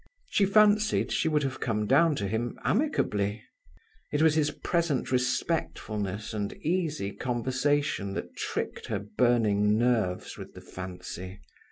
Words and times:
She 0.31 0.47
fancied 0.47 1.11
she 1.11 1.27
would 1.29 1.43
have 1.43 1.59
come 1.59 1.85
down 1.85 2.15
to 2.15 2.27
him 2.27 2.57
amicably. 2.63 3.43
It 4.11 4.23
was 4.23 4.33
his 4.33 4.49
present 4.49 5.11
respectfulness 5.11 6.33
and 6.33 6.53
easy 6.65 7.11
conversation 7.11 8.13
that 8.15 8.35
tricked 8.35 8.87
her 8.87 8.97
burning 8.97 9.77
nerves 9.77 10.39
with 10.39 10.55
the 10.55 10.61
fancy. 10.61 11.39